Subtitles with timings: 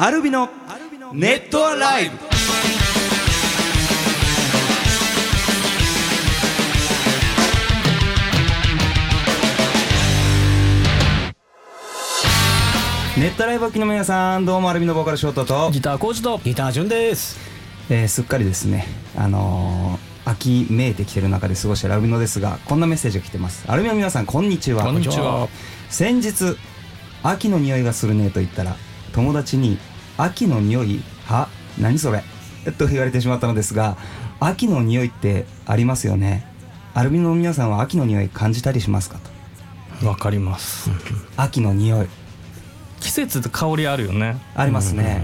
[0.00, 0.48] アルビの
[1.12, 2.10] ネットアライブ。
[13.20, 17.36] ネットアライブをきの皆さんどうもアルビのボーカルショートと、ギターコーチとギター順です。
[17.90, 18.86] えーすっかりですね
[19.16, 23.64] あのー秋めいてきてる中で過ごしたラビノですがこんなメッセージが来てます。
[23.66, 24.84] アルビの皆さんこんにちは。
[24.84, 25.48] こんにちは。
[25.90, 26.56] 先日
[27.24, 28.76] 秋の匂いがするねと言ったら
[29.10, 29.76] 友達に
[30.18, 31.48] 秋の匂いは
[31.78, 32.22] 何それ？
[32.76, 33.96] と言われてしまったのですが
[34.40, 36.46] 秋の匂いってありますよね。
[36.92, 39.18] アルビノの皆さんは秋の匂い感じたりしますか
[40.00, 40.06] と？
[40.06, 40.90] わかります。
[41.36, 42.06] 秋の匂い。
[43.00, 44.36] 季節って香りあるよね。
[44.54, 45.22] ありますね、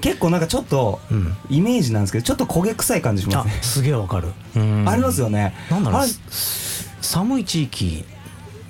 [0.00, 1.36] 結構なんかちょっとうん。
[1.50, 3.52] イメージなんですけどちょっと焦げ臭い感じしまあすね。
[3.62, 4.28] すげえわかる。
[4.56, 4.88] うん。
[4.88, 5.54] ありますよね。
[5.70, 6.08] なんだろう
[7.02, 8.04] 寒い地域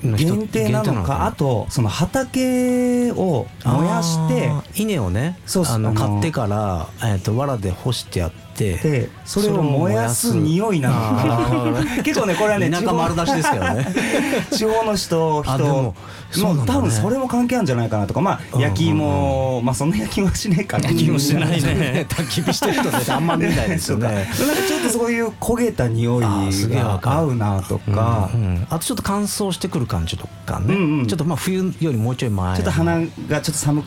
[0.02, 13.86] 限定なのかあとその畑を燃やして稲をねそうあの買ってから、えー、と藁で干してあってでそれを燃やす匂いな 結構ねこれはね田舎丸出しですけどね。
[14.50, 15.94] 地方の人人も
[16.30, 18.20] そう多分それも関係あるんじゃないかなとか。
[18.20, 20.84] まあうん焼き芋まあそんな焼き芋はしねえかな。
[20.84, 22.06] 焼き芋しないね。
[22.10, 24.08] 焚き火してる人ってあんま見ないですよね。
[24.08, 28.30] なんかちょっとそういう焦げた匂いが合うなとか。
[28.34, 28.66] うんうん。
[28.70, 31.06] あとちょっと乾燥してくる感じとかね、うんうん。
[31.06, 32.56] ちょっとまあ冬よりもうちょい前。
[32.56, 33.86] ちょっと鼻がちょっと寒く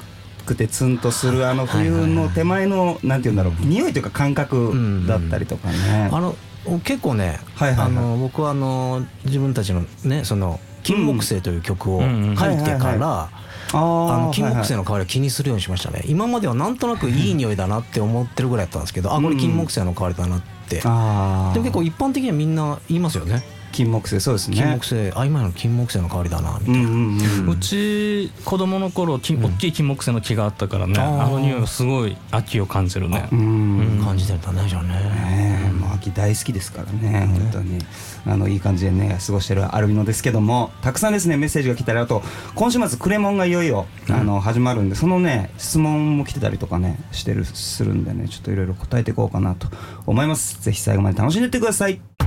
[0.55, 4.73] てツンとするあの冬の手前のなんていうんだろう匂いというか感覚
[5.07, 6.09] だったりとかね。
[6.11, 6.35] あの
[6.83, 7.87] 結構ね、はいはいはい。
[7.87, 12.35] あの僕はあの自分たちのねその金木犀という曲をうん。
[12.37, 13.29] 書いてはいはいから。
[13.71, 16.03] あの金木犀はいの香りを気にするようにしましたね。
[16.07, 24.57] 今まではなんとなくいい匂いだなって思ってるぐらいだったんですけど、あこれ金木犀の香りだなって、でも結構一般的にはみんな言いますよね金木犀そうですね。
[24.57, 31.25] 金木犀あ今の金木犀の香りだなみたいな、うんうんうんうち子供の頃金大きい金木犀の木があったからね、あー。
[31.25, 33.27] あの匂いがすごい秋を感じるね。
[33.31, 34.01] う、ん。
[34.03, 34.89] 感じてたねじゃあね。
[34.89, 37.79] ねえもう秋大好きですからね、本当に。
[38.25, 42.21] あのいい感じでね過ごしてるアルビノですけどもたくさんですねメッセージが来たりあと
[42.53, 49.67] 今週末クレモンがいよいよ、あの始まるんでそのね質問も来てたりとかねしてるするんでねちょっといろいろ答えていこうかなと
[50.05, 50.61] 思います。
[50.61, 52.18] ぜひ最後まで楽しんでってください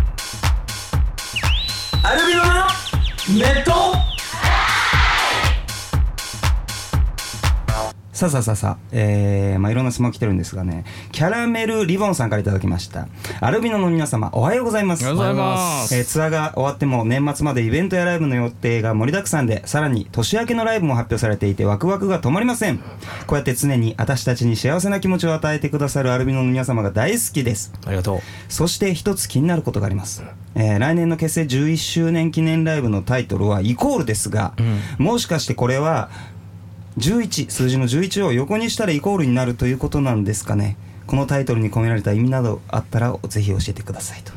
[2.05, 2.51] アルビノの
[3.39, 4.12] ネット
[8.22, 13.09] さあさあさあさあ、えー、まあいろんな質問来てるんですがね、キャラメルリボンさんからいただきました。
[13.41, 15.03] アルビノの皆様、おはようございます。
[15.03, 22.78] おはようございますえーツアーが終わっても年末までイベントやライブの予定が盛りだくさんで、さらに年明けのライブも発表されていてワクワクが止まりません。
[23.27, 27.72] こうやって常に私たちに幸せな気持ちを与えてくださるアルビノの皆様が大好きです。
[27.84, 30.22] ありがとうそして一つ気になることがあります。
[30.55, 34.55] えー来年の結成11周年記念ライブのタイトルはイコールですが、
[34.99, 36.11] もしかしてこれは
[36.99, 40.77] 11、数字の11を横にしたらイコールになるということなんですかね。
[41.07, 44.33] このタイトルに込められた意味などあったらぜひ教えてくださいと。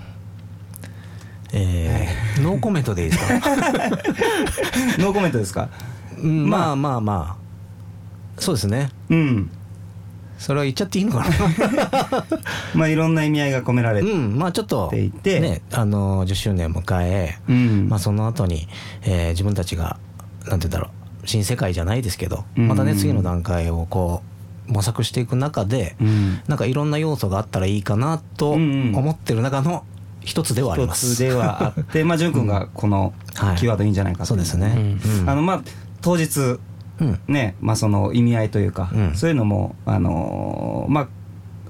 [1.54, 3.40] えーノーコメントでいいですか？
[5.00, 5.70] ノーコメントですか？
[6.22, 6.76] うんまあ。
[6.76, 8.90] まあまあそうですね。
[9.10, 9.50] うん。
[10.38, 12.26] それは言っちゃっていいのかな？
[12.76, 14.10] まあいろんな意味合いが込められて。
[14.12, 17.88] うんまあちょっとねあの10周年を迎え、うん。
[17.90, 18.68] まあその後に、
[19.04, 19.98] えー自分たちが
[20.50, 22.68] なんて言うんだろう新世界じゃないですけど、うん。
[22.68, 24.22] またね次の段階をこ
[24.70, 26.40] う模索していく中で、うん。
[26.48, 29.84] なんかいろんな要素があったらいいかなと思ってる中の
[30.22, 31.16] 一つではあり一ます。
[31.16, 33.58] つではあって、 まあ、淳君がこのはい。
[33.58, 34.98] キーワードいいんじゃないかとそうですね。
[35.22, 35.30] うん。
[35.30, 35.62] あの、まあ、
[36.02, 36.58] 当日、
[37.00, 37.20] うん。
[37.28, 39.16] ね、まあ、その意味合いというか、うん。
[39.16, 41.08] そういうのも、あのーまあ、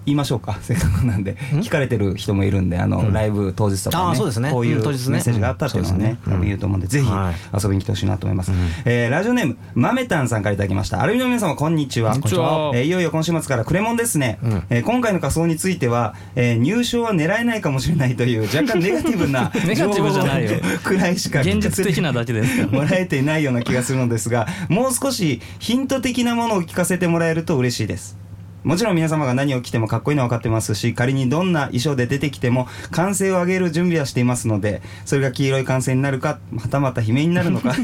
[0.06, 3.14] 言いましょうか、 せっかくなんで、聞かれてる人もいるんで、あの、うん。
[3.14, 4.52] ライブ当日とかね、あーそうですね。
[4.52, 7.36] こういうメッセージがあったっていうのはね、多分言うと思うんで、ぜひはい。
[7.64, 8.52] 遊びに来てほしいなと思います。
[8.52, 8.58] うん。
[8.86, 11.02] えーラジオネーム、まめたんさんからいただきました。
[11.02, 12.12] アルミの皆様、こんにちは。
[12.12, 12.72] こんにちは。
[12.76, 14.38] えーいよいよ今週末からクレモンですね。
[14.44, 14.64] うん。
[14.70, 20.50] えー今回の仮装については、えー入賞は狙えないかもしれないという、若干ネガティブな ネガティブじゃないよ。
[20.50, 22.66] 情報くらいしか現実的なだけです。
[22.72, 28.18] もらえていないような気がするのですが、もう少しヒント的なものを聞かせてもらえると嬉しいです。
[28.66, 37.76] もちろん皆様が何を着てもかっこいいのは分かってますし、仮にどんな衣装で出てきても歓声を上げる準備はしていますので、それが黄色い歓声になるか、はたまた悲鳴になるのか、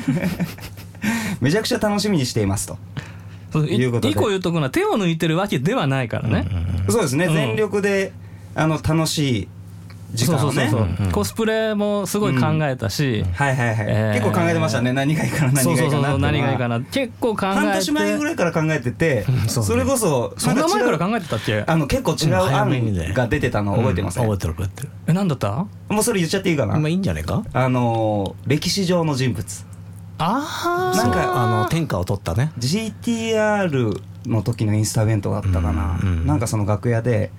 [1.40, 2.80] めちゃくちゃ楽しみにしていますと。
[3.54, 6.48] そういいうこと個言うとくのは手を抜いてるわけではないからね、
[6.90, 7.34] そうですね、うん。
[7.34, 8.12] 全力で、
[8.56, 9.48] あの、楽しい
[10.14, 10.70] 時間をね。
[10.70, 11.08] そうそうそう、う。
[11.10, 14.20] んコスプレもすごい考えたし、はいはいはい、えー。
[14.22, 14.94] 結構考えてましたね。
[14.94, 16.80] 何がいいかな、何そうがいいうかな何がいいかな。
[16.82, 17.56] 結構考えて。
[17.60, 21.64] 半年前ぐらいから考えてて、そうねそれこそそんな前からえ考えてたっけ？
[21.68, 24.90] あの結構違う案が出てたの覚えてます、うん覚えてる覚えてる。
[25.08, 25.66] え何だった？
[25.90, 27.44] もうそれ言っちゃっていいかな、まあいいんじゃないか？
[27.54, 29.66] あのー歴史上の人物。
[30.24, 32.52] ああなんかあの天下を取ったね。
[32.60, 37.32] GTR の時のインスタ弁当だったかな、うんうんなんかその楽屋で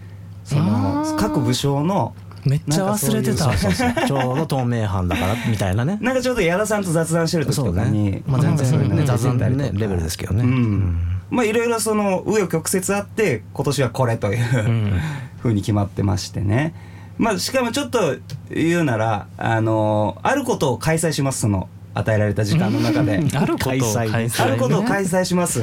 [0.45, 1.17] そあのー。
[1.19, 2.15] 各部署の
[2.45, 3.47] めっちゃ忘れてた。
[3.47, 3.93] なんかそうそう。
[4.07, 5.99] ちょうど透明版だからみたいなね。
[6.01, 8.23] なんかちょうど矢田さんと雑談してる時とかに、ね。
[8.27, 9.07] まあ全然なんかそういうのね。
[9.07, 9.81] 雑談出てたりとかね。
[9.81, 10.45] レベルですけどね。
[10.45, 11.19] うん。
[11.31, 15.01] まあいろいろその紆余曲折あって今年はこれという、うん。
[15.41, 16.75] ふうに決まってましてね。
[17.19, 18.17] まあしかもちょっと
[18.51, 23.21] 言うならあのあることを開催しますその与えられた時間の中で。
[23.35, 24.43] あることを開催。
[24.43, 25.63] あることをね開催します、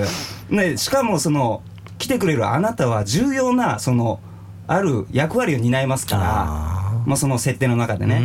[0.49, 1.63] ね、しかもその
[1.97, 4.19] 来てくれるあなたは重要なその
[4.71, 8.21] ある役割を担いますからあまあ、その設定の中でね。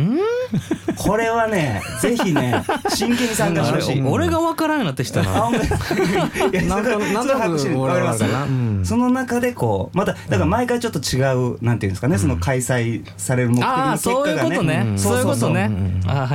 [0.97, 2.63] これはねぜひね
[2.93, 3.99] 真剣に参加してほしい。
[3.99, 4.11] うん。
[4.11, 5.49] 俺が分からんようになってきたあな
[6.61, 8.23] なんなわかります。
[8.83, 14.85] その中でこうまただから毎回ちょっと違うなんていうんですかねその開催される目的のああ結果そういうがねことね。
[14.87, 15.17] うんそう。
[15.17, 15.71] いうことね。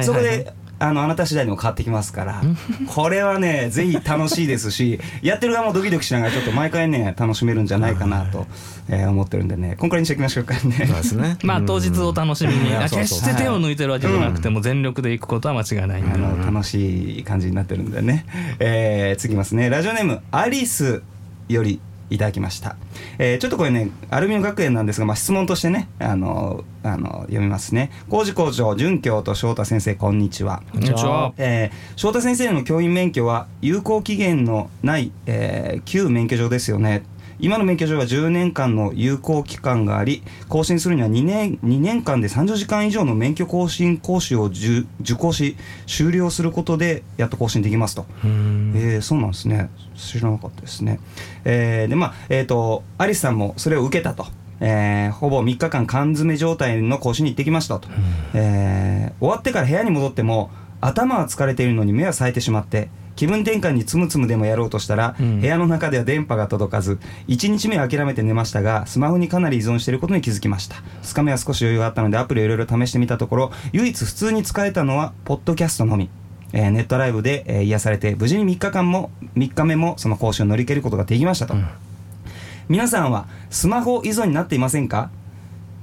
[0.02, 2.42] そこであのあなた次第にも変わってきますから
[2.88, 8.46] これはねぜひ楽しいですし やってる側もドキドキしながらちょっと毎回ね楽しめるんじゃないかなと、
[8.88, 10.60] えー思ってるんでねこんくらいにしておきましょうかね。
[10.60, 11.36] そうですね。
[11.44, 12.70] まあ当日を楽しみに。
[12.90, 18.24] 決して手を抜いてるわけじゃなくても全力で行くことは間違いないんあでの楽しい感じになってるんでね、
[18.58, 19.68] えー次ますね。
[19.68, 21.02] ラジオネームアリス
[21.48, 21.80] より
[22.10, 22.76] いただきました、
[23.18, 27.90] えーちょっとこれねアルミの学園なんですが、まあ、質問としてねあのあの読みますね。
[28.08, 30.62] 工事工場准教と翔太先生こんにちは。
[30.72, 31.32] こんにちは。
[31.36, 37.02] えー翔太先生の教員免許は有効期限のない、えー旧免許証ですよね
[37.42, 45.56] 今の免許証は10年間の有効期間があり更新するには2年 ,2 年間で30時間以上の免許更新講習を受受講し
[45.86, 48.72] 終了することでやっと更新できますと、うん。
[48.76, 49.70] えーそうなんですね。
[49.96, 50.98] 知らなかったですね、
[51.44, 54.26] えーでまあえっ、とアリスさんもそれを受けたと、
[54.60, 57.88] えーほぼ3日間缶詰状態の講習に行ってきましたと、
[58.34, 60.50] えー終わってから部屋に戻っても
[60.80, 65.40] 頭は疲れているのに目は冴えてしまって気分転換につむつむでもやろうとしたら、うん。
[65.40, 66.98] 部屋の中では電波が届かず
[67.28, 70.76] 1日目は諦めて寝ましたがスマホにかなり依存していることに気づきました。
[71.02, 76.08] 2日目は少し余裕があったのでアプリをいろいろ試してみたところ唯一普通に使えたのはポッドキャストのみ。
[76.52, 81.54] えーネットライブで、えー癒されて無事に3日間も3日目もその講習を乗り切ることができましたと、
[82.68, 85.10] 皆さんはスマホ依存になっていませんか？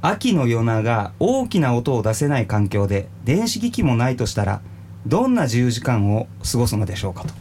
[0.02, 4.62] 秋の夜長大きな音を出せない環境で電子機器もないとしたら
[5.08, 7.34] どんな自由時間を過ごすのでしょうかと。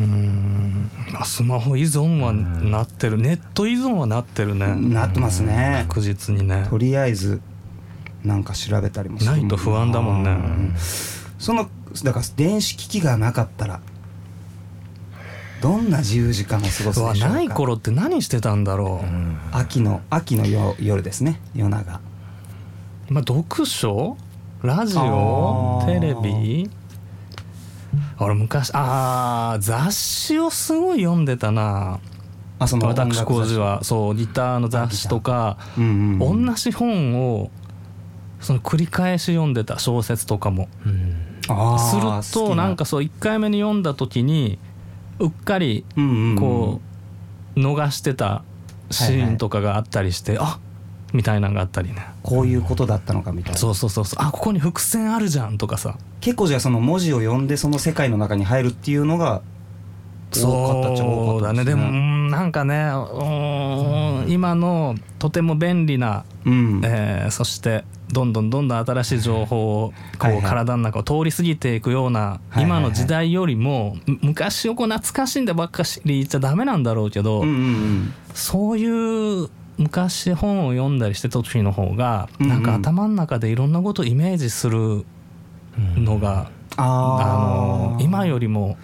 [0.00, 0.90] うん。
[1.12, 3.18] まあスマホ依存はなってる。
[3.18, 4.74] ネット依存はなってるね。
[4.74, 5.84] なってますね。
[5.88, 6.66] 確実にね。
[6.68, 7.40] とりあえず
[8.24, 9.38] なんか調べたりもするな。
[9.38, 10.30] いと不安だもんね。
[10.30, 10.74] うん
[11.40, 11.70] その
[12.04, 13.80] だから電子機器がなかったら
[15.62, 21.40] どんな自由時間を過ごすでしょううわかない頃って何してたんだろう、秋の秋の夜夜ですね。
[21.54, 22.00] 夜長。
[23.08, 24.16] まあ読書？
[24.62, 25.82] ラジオ？
[25.86, 26.68] テレビ？
[28.18, 31.98] 俺昔あー雑誌をすごい読んでたな。
[32.58, 33.76] あその私工事は。
[33.76, 36.46] はそうギターの雑誌とかうんうん。
[36.46, 37.50] 同じ本を
[38.40, 40.68] その繰り返し読んでた小説とかも。
[41.48, 42.68] あするーとな。
[42.68, 44.58] んかそう1回目に読んだ時に
[45.18, 45.86] うっかり
[46.38, 46.82] こ
[47.56, 48.44] う逃してた
[48.90, 50.60] シーンとかがあったりして、あ
[51.12, 52.06] みたいなのがあったりね。
[52.22, 53.58] こういうことだったのかみたいな。
[53.58, 54.24] そうそうそうそう。
[54.24, 55.96] あここに伏線あるじゃんとかさ。
[56.20, 59.42] 結構じゃあその文字を読んでその世界の中に入るっていうのが
[60.32, 61.64] 多かったっちゃ多そうかったでね。
[61.64, 61.64] だね。
[61.64, 66.80] ですもうんなんかねうーん今のとても便利な、うん。
[66.84, 77.44] えーそしてどんどんどんどん新しい情報をこう体の中を通り過ぎていくような今の時代よりもむ昔をこう懐かしんでばっかり言っちゃダメなんだろうけど、
[78.34, 79.48] そういう
[79.80, 82.52] 昔本を読んだりしてた時の方がうんうん。
[82.52, 85.04] なんか頭の中でいろんなことをイメージする
[85.96, 88.76] のが、あーあの今よりも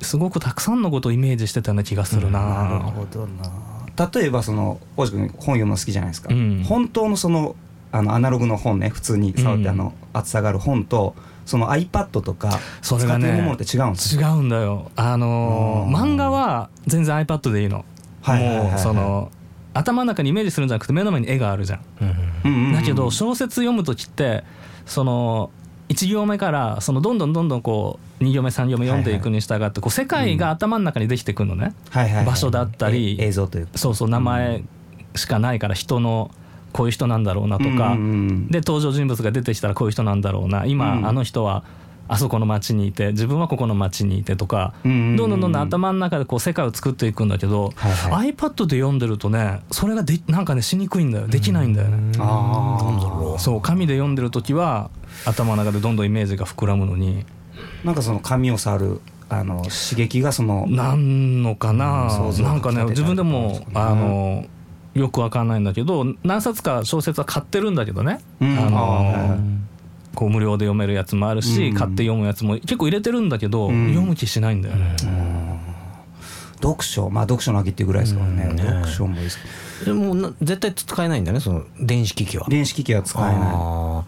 [0.00, 2.40] すごくたくさんのことをイメージしてたような気がするな。
[2.40, 4.08] なるほどな。
[4.12, 6.64] 例えばその大地君本読むの好きじゃないですか、うん。
[6.64, 7.56] 本当のその
[7.92, 9.68] あのアナログの本ね普通に触って、うん。
[9.68, 11.14] あの厚さがある本と
[11.46, 14.90] その iPad とかそれがね読むものって違うんです違うんだよ。
[14.96, 17.84] あの漫画は全然 iPad でいいの、
[18.22, 18.70] はいはいはいはい。
[18.72, 19.30] もうその
[19.74, 24.44] 頭の中にイメージするんじゃなくて目の前に絵があるじゃん、うんうんうんだけど小説読む時って
[24.86, 25.50] その
[25.90, 31.74] 1行目からそのどんどんどんどんこう2行目3行目読んでいくに従ってこう世界が頭の中にできてくるのね、
[32.24, 33.76] 場所だったりえ映像というか。
[33.76, 34.62] そうそう名前
[35.16, 36.30] しかないから人の
[36.72, 37.96] こういう人なんだろうなとか、
[38.50, 40.64] で登場人物が出てきたらこういう人なんだろうな。
[40.64, 41.06] 今、うん。
[41.08, 41.64] あの人は
[42.12, 51.28] あそこの町にいて自分はここの町にいてとか、どんどんどんどん頭の中でこう世界を作っていくんだけど、はいは iPad で読んでるとねそれがでなんかねしにくいんだよ。
[51.28, 52.12] できないんだよね。
[52.18, 53.00] あーなん。
[53.00, 54.90] だろそう紙で読んでる時は
[55.24, 57.24] 頭の中でどんどんイメージが膨らむのに。
[57.84, 64.46] なんかその紙を触るあの刺激がそのなんのかな、うんなんかね自分でもあの
[64.94, 68.58] よくわかんないんだけど何冊か小説は買ってるんだけどね、うん。
[68.58, 69.69] あのあー
[70.14, 71.76] こう無料で読めるやつもあるし、うん。
[71.76, 73.88] 買って読むやつも結構入れてるんだけど、うん。
[73.88, 74.96] 読む気しないんだよね。
[76.60, 77.08] 読書？
[77.08, 78.56] まあ読書の秋っていうぐらいですからね、うん。
[78.56, 79.38] ね読書もいいです。
[79.84, 82.46] でもな絶対使えないんだねその電子機器は。
[82.50, 84.04] 電子機器は使えな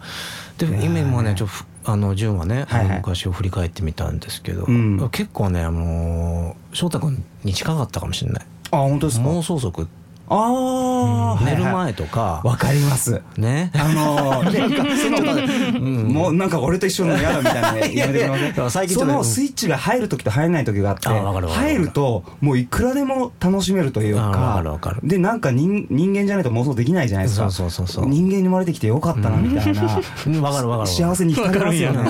[0.59, 0.67] い。
[0.77, 2.97] で今もねちょっとふあの潤はね、はいはい。
[2.97, 5.09] 昔を振り返ってみたんですけど、うん。
[5.09, 8.45] 結構ねあの翔太君に近かったかもしれない。
[8.71, 9.27] あ本当ですか？
[9.27, 9.87] 妄想族
[10.35, 13.21] ああ寝る前とか、わかります。
[13.37, 13.71] ね。
[13.75, 25.01] あのー、 で そのもうなんか俺と一緒の嫌だみたいなね やめてくれませんいや最近そのスイッチが入る時と入らない時があって入るともういくらでも楽しめるというかかるわかる。
[25.03, 27.51] でなんか人人間じゃないと妄想できないじゃないですか。
[27.51, 28.09] そうそうそうそう。
[28.09, 30.01] 人間に生まれてきてよかったなみたいな。
[30.27, 30.41] うん。
[30.41, 31.97] わかるわかる幸せに浸れますよね。
[31.99, 32.03] わ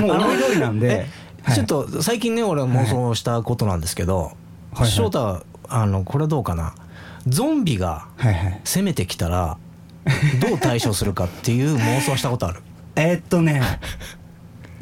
[0.00, 1.06] もう思い通りなんで。
[1.42, 1.54] はい。
[1.54, 4.32] ちょっと最近ね俺は妄想したことなんですけど、
[4.74, 6.74] はい翔太はあのこれどうかな？
[7.26, 8.60] ゾンビがはいはい。
[8.64, 9.58] 攻めてきたら
[10.40, 12.62] どう対処するかっていう妄想したことある、
[12.96, 13.62] えーっとね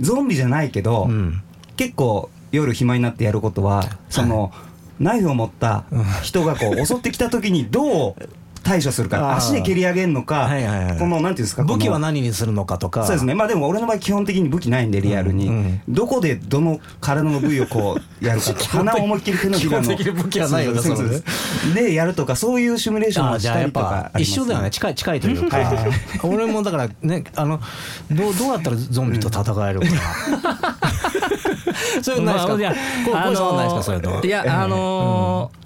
[0.00, 1.42] ゾンビじゃないけど、うん、
[1.76, 4.52] 結構夜暇になってやることはその、
[4.98, 5.84] ナイフを持った
[6.22, 8.14] 人がこう襲ってきた時にどう
[8.62, 10.98] 対処するか足で蹴り上げるのか、はいはいはい。
[10.98, 13.04] このなんていうんですか武器は何にするのかとか。
[13.04, 13.34] そうですね。
[13.34, 18.52] まあでも俺の場合基本的に武器ないんでリアルに、うんうんどこでどの体の部位をこうやるか。
[18.54, 21.24] と鼻を思いっきり手のひらの基本的に武器はないよねそうそうそれそ
[21.70, 24.70] うでやるとかそういうシミュレーションあをしたりとかあります一緒だよね。
[24.70, 25.58] 近い近いというか。
[26.22, 27.60] 俺もだからねあの
[28.10, 29.86] どうどうやったらゾンビと戦えるか、
[32.02, 32.76] そういうのないですか、まあいやこ
[33.12, 34.20] ういうのないですか？
[34.26, 35.59] いやあのー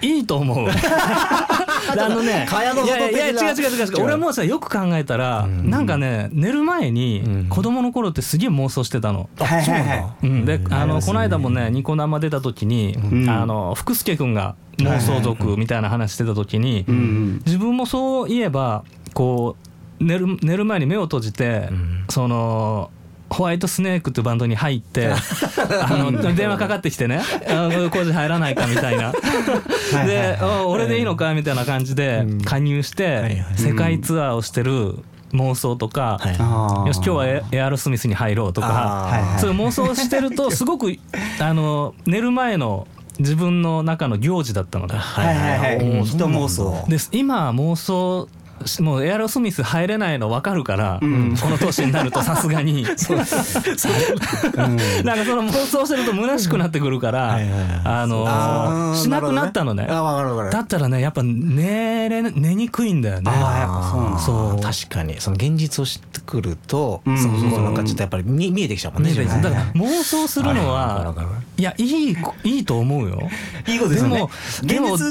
[0.00, 0.68] いいと思う。
[0.68, 3.86] あのね、いやいや違う違う違う。
[3.86, 4.04] 違う。
[4.04, 7.44] 俺もさよく考えたら、なんかね寝る前にうん。
[7.48, 9.28] 子供の頃ってすげえ妄想してたの。
[9.38, 13.30] はいはいはいうん、であのこの間もねニコ生出た時に、うん。
[13.30, 16.94] あの福助君が妄想族みたいな話してた時に、うん。
[16.94, 18.84] うん自分もそういえば
[19.14, 19.56] こ
[20.00, 22.04] う寝る寝る前に目を閉じて、ん。
[22.08, 22.90] その
[23.30, 25.16] ホワイトスネークっていうバンドに入って あ
[25.90, 29.12] の電話かかってきてね「あの工事入らないか」みたいな。
[29.92, 32.40] はいであ「俺でいいのか?」みたいな感じでうん。
[32.42, 34.96] 加入して世界ツアーをしてる
[35.32, 36.18] 妄想とか
[36.86, 40.96] よし今日はエエアロスミスに入ろうとかそういう妄想をしてると すごく
[41.38, 42.86] あの寝る前の
[43.18, 44.96] 自分の中の行事だったので。
[44.96, 46.04] はいはいはい。
[46.04, 46.84] 人妄想。
[46.88, 47.08] です。
[47.12, 48.28] 今妄想
[48.80, 51.36] もうエアロスミス入れないの分かるから、ん。
[51.36, 52.86] この年になるとさすがに。
[52.96, 53.18] そう。
[53.18, 53.20] う
[54.68, 57.38] んなんかその妄想してると虚しくなってくるから、
[57.84, 59.86] あのしなくなったのね。
[59.86, 63.30] だったらねやっぱ寝れ寝にくいんだよね。
[64.24, 65.20] そう確かに。
[65.20, 67.18] その現実を知ってくると、うん。
[67.18, 67.64] そうそうそう。
[67.64, 71.14] なんかちょっとやっぱり見見えてきちゃうもんねだから妄想するのは
[71.56, 71.84] いやい。
[71.84, 73.28] いいいと思うよ。
[73.66, 74.28] いいことですよね。
[74.62, 75.06] でもゾ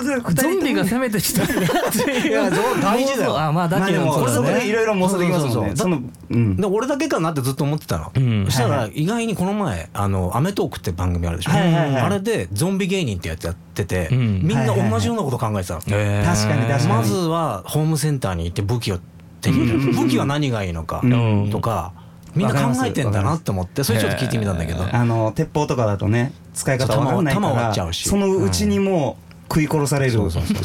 [0.49, 2.51] ンビが攻めてきたっていう。
[2.81, 5.71] 大事だよあまあだけどこれそこでいろいろ妄想できますもんね。
[5.75, 6.55] そそうのうん。
[6.55, 8.45] で俺だけかなってずっと思ってたの、うん。
[8.45, 12.01] そしたはいら意外にこの前「あのアメトーク」って番組あるでしょ、はいはいはい。
[12.01, 14.41] あれでゾンビ芸人ってやつやってて、うん。
[14.43, 16.25] みんな同じようなこと考えてたの、えー。
[16.25, 16.87] 確かに確かに。
[16.87, 18.99] まずはホームセンターに行って武器を
[19.41, 19.93] 手に入れる。
[19.93, 21.49] 武器は何がいいのかうん。
[21.51, 21.93] とか
[22.35, 24.83] みんな考えてんだなって思ってそれちょっと聞いてみたんだけど。
[24.91, 28.09] あの鉄砲とかだとね使い方わからないか弾は弾は割らっちゃうし。
[28.09, 30.19] そのうちにもう食い殺される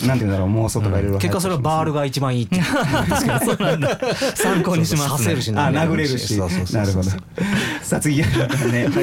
[0.07, 3.99] なんていうんだろう妄想とかいろいろ結果それはバールが一番いいって確かにそうなんだ。
[4.35, 5.09] 参考にしますね。
[5.11, 6.35] 刺せるしあ殴れるし。
[6.37, 7.11] そうそうそうなるほど。
[7.83, 8.19] さあ次。
[8.19, 8.27] ね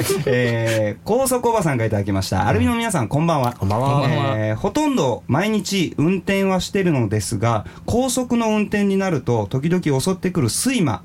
[0.26, 2.46] えー高速おばさんがいただきました。
[2.46, 3.54] アルミの皆さんこんばんは。
[3.58, 4.02] こんばんは。
[4.36, 11.02] えーほとんど毎日運転はしてるのですが高速の運転になると時々襲ってくる睡魔。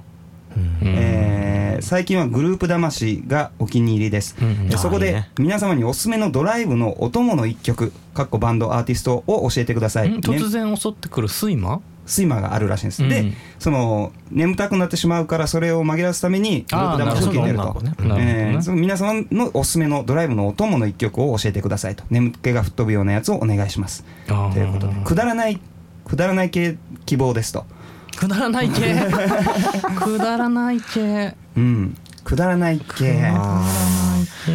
[0.84, 17.64] えー最近はグループ魂がお気に入りです、うんうそこで皆様におすすめのドライブのお供の一曲かっこバンドアーティストを教えてください、ん突然襲ってくる睡魔睡魔があるらしいんです、うんでその眠たくなってしまうからそれを紛らわすためにグループ魂を聴いてると。
[17.64, 18.26] あーなるほどね。
[18.26, 22.04] ねえー皆様のおすすめのドライブのお供の一曲を教えてくださいと。
[22.10, 24.06] 眠気が吹っ飛ぶようなやつをお願いします。
[24.28, 25.60] ということでくだらない
[26.06, 27.66] くだらない系希望ですと
[28.16, 28.96] くだらない系。
[29.96, 31.36] くだらない系。
[31.58, 31.98] うん。
[32.24, 33.24] くだらない系。
[33.28, 33.62] あ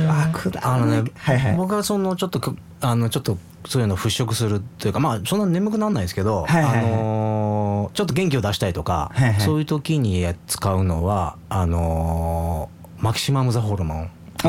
[0.09, 1.57] あくだあのね、はいはい。
[1.57, 6.87] 僕はそのちょっとくあのちょっとそういうの払拭するっていうかまあそんな眠くならないですけど、はいはいはい。
[6.87, 9.41] あのーちょっと元気を出したいとか、はいはい。
[9.41, 14.11] そういう時に使うのはあのーマキシマム・ザ・ホルモン。
[14.45, 14.49] あ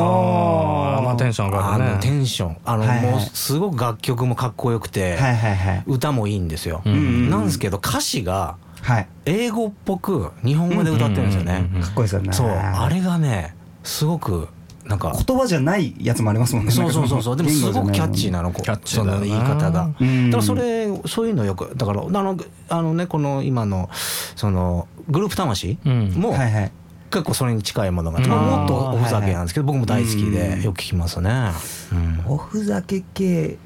[1.00, 1.02] ー。
[1.02, 1.90] まあテンション上があるね。
[1.92, 2.56] のテンション。
[2.64, 5.84] あの、はいはいもうすごく楽曲もかっこよくて、はいはいはい。
[5.86, 7.30] 歌もいいんですよ、うんうん。
[7.30, 9.08] なんですけど歌詞がはい。
[9.24, 11.82] 英語っぽく日本語で歌ってるんですよね、うんうんうんうん。
[11.82, 12.32] かっこいいですよね。
[12.32, 12.48] そう。
[12.48, 14.48] あれがねすごく
[14.84, 16.72] なんか言葉じゃないやつもありますもんね。
[16.72, 17.36] そうそうそうそう。
[17.36, 19.24] でもすごくキャッチーななのこキャッチーだよな。
[19.24, 19.90] その言い方が。
[20.00, 20.30] うん。
[20.30, 22.36] だからそれそういうのよくだからあの
[22.68, 23.88] あのねこの今の
[24.34, 26.10] そのグループ魂うん。
[26.10, 26.72] もはいはい。
[27.12, 30.32] 結構それに近いものが、うんまあもっとおふざけなんですけど僕も大好きうん。
[30.32, 31.52] でよく聞きますね、
[31.92, 32.24] うん。
[32.26, 33.58] おふざけ系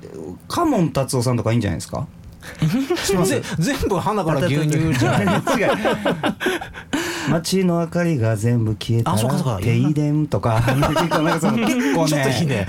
[0.49, 2.09] カモン達夫さんとかいいんじゃないですか？
[3.59, 5.25] 全部鼻から牛乳じゃない。
[5.59, 5.71] 違 う
[7.31, 9.53] 街の明かりが全部消えたあそうかそうか。
[9.55, 12.09] ら停電とか結構なんかその 結構ね。
[12.09, 12.67] ちょっといいね。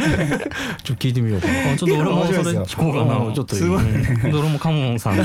[0.84, 1.54] ちょっと聞いてみようかな。
[1.74, 3.18] あ ちょっと俺もそれ聞こうかな。
[3.18, 3.34] うん。
[3.34, 3.62] ちょっといい。
[3.62, 3.82] すごい。
[4.24, 5.24] 俺もカモンさんで。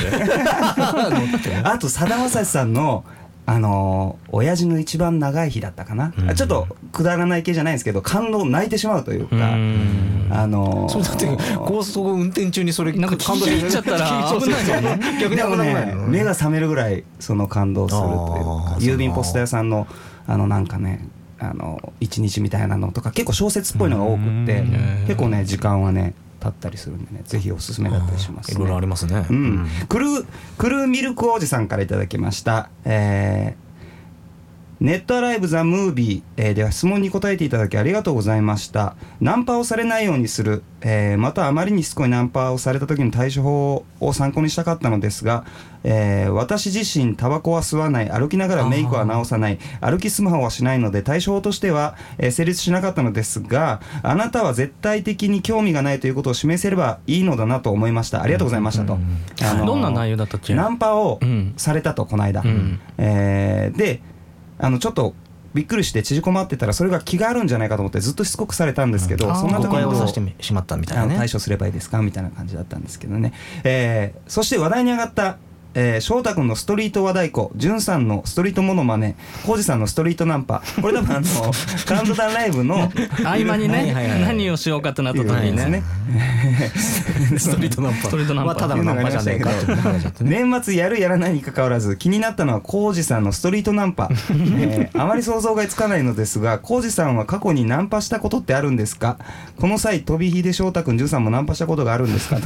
[1.64, 3.04] あとさだまさしさんの
[3.44, 6.30] あのー親父の一番長い日だったかな、うん。
[6.30, 10.28] あちょっとくだらない系じゃないんですけど感動泣いてしまうというか、うん。
[10.30, 15.00] あのーそれだって高速運転中にそれなんか聞いちゃったら危ないよね。
[15.20, 19.87] 逆に危ないね目が覚めるぐらいその感動するというあかー郵便ポスト屋さんの
[20.26, 21.06] あのなんかね
[21.38, 25.04] あの一日みたいなのとか結構小説っぽいのが多くってうん。
[25.08, 28.56] 結構ね時間はね経ったりするんでねぜひおすすめだったりしますね。
[28.56, 29.26] いろいろありますね。
[29.30, 30.26] うん、クルー
[30.58, 33.72] クルーミルク王子さんからいただきました、えー
[34.83, 38.97] ネットアライブ・ザ・ムービー、えーでは質問に答えていただきありがとうございました。
[39.21, 45.45] ナンパをされないようにする、えーまたあまりにしつこいナンパをされた時の対処法を参考にしたかったのですが、
[45.85, 58.21] えー私自身タバコは吸わない歩きながらメイクは直さない歩きスマホはしないので対処法としては、えー成立しなかったのですがあなたは絶対的に興味がないということを示せればいいのだなと思いました。
[58.21, 60.57] ありがとうございましたと、あのーどんな内容だったっけ？
[60.57, 62.81] ナンパをうんされたとこの間、うん。
[62.99, 64.03] えーで
[64.62, 65.14] あのちょっと
[65.54, 71.16] びっくりして縮こまってたらそれが気があるんじゃないかと思ってずっとしつこくされたんですけど、うん誤そんな時にどう解をさせてしまったみたいなね。
[71.16, 73.33] 対処すればいいですかみたいな感じだったんですけどね、
[73.64, 75.37] えーそして話題に上がった
[75.75, 79.14] えー翔太君のストリート和太鼓、じゅんさんのストリートモノマネ、
[79.47, 81.26] 浩二さんのストリートナンパ、これ多分あの、
[81.87, 82.93] カウントダウンライブの
[83.25, 85.83] 合間にね何をしようかってなった時にですね。
[87.38, 88.09] ストリートナンパ。
[88.09, 88.52] ストリートナンパ。
[88.52, 89.50] まあただのナンパじゃねえか。
[90.21, 99.16] 年末やるやらないにかかわらず気になったのは浩二さんのストリートナンパ、えーあまり想像がつかないのですが浩二さんは過去にナンパしたことってあるんですか？
[99.59, 102.37] この際飛び火で翔太君13もナンパしたことがあるんですか？
[102.37, 102.42] と。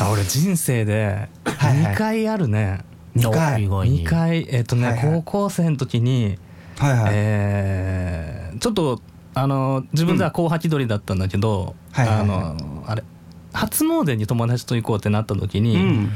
[0.00, 1.94] あ俺人生ではいはい。
[1.94, 2.80] 2回あるね。
[3.16, 3.64] 2回。
[3.64, 4.04] 意外に。
[4.04, 5.14] 2回えっとねはいはい。
[5.16, 6.38] 高校生の時に
[6.78, 9.00] はいはい、えーちょっと
[9.34, 12.24] あの自分では紅白鳥だったんだけど、はいはいはい。
[12.24, 13.04] あのあれ
[13.52, 16.10] 初詣に友達と行こうってなった時に、うん。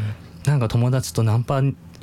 [0.45, 1.63] なんか友達とナンパ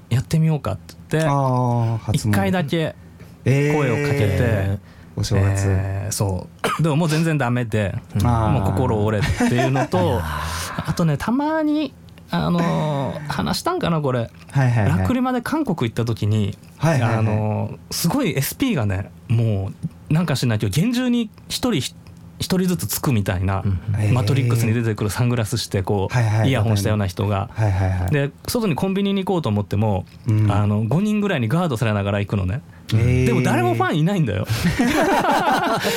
[0.10, 2.32] やってみようかって言ってああ初詣。
[2.32, 2.96] 1回だけ
[3.44, 3.76] えー。
[3.76, 4.80] 声をかけて、
[5.16, 6.48] お正月、えーそ
[6.80, 6.84] う。
[6.84, 11.94] でももう全然ダメで、もう心折れっていうのと あとねたまに
[12.32, 15.00] あのー話したんかなこれ、はいはいはい。
[15.00, 17.20] ラクリマで韓国行った時に、はいはいはい。
[17.20, 19.72] あのーすごい SP がねも
[20.10, 21.94] うなんかしないけど厳重に一人一
[22.40, 23.64] 人ずつつくみたいな、
[23.98, 24.14] へー。
[24.14, 27.50] マトリックスに出てくるサングラスしてこう、はいはいイヤホンしたような人が。
[27.54, 28.12] はいはいはい。
[28.12, 30.52] で外にコンビニに行こうと思っても、うん。
[30.52, 32.62] あの5人ぐらいにガードされながら行くのね、
[32.94, 33.26] えー。
[33.26, 34.48] でも誰もファンいないんだよ。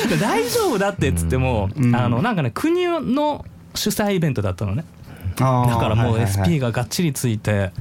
[0.09, 1.95] で 大丈夫だってっつっても、うん。
[1.95, 4.83] あのなんかね国の主催イベントだったのね
[5.35, 6.49] だからもうはいはいはい。
[6.55, 7.71] SP ががっちりついて